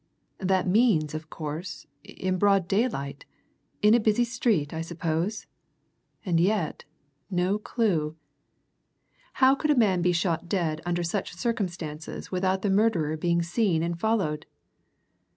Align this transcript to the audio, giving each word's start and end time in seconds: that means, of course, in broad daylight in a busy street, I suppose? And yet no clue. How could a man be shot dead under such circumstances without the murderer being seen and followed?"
that 0.39 0.65
means, 0.67 1.13
of 1.13 1.29
course, 1.29 1.85
in 2.03 2.39
broad 2.39 2.67
daylight 2.67 3.23
in 3.83 3.93
a 3.93 3.99
busy 3.99 4.23
street, 4.23 4.73
I 4.73 4.81
suppose? 4.81 5.45
And 6.25 6.39
yet 6.39 6.85
no 7.29 7.59
clue. 7.59 8.15
How 9.33 9.53
could 9.53 9.69
a 9.69 9.75
man 9.75 10.01
be 10.01 10.11
shot 10.11 10.49
dead 10.49 10.81
under 10.87 11.03
such 11.03 11.35
circumstances 11.35 12.31
without 12.31 12.63
the 12.63 12.71
murderer 12.71 13.15
being 13.15 13.43
seen 13.43 13.83
and 13.83 13.99
followed?" 13.99 14.47